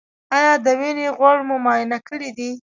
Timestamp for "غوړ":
1.17-1.37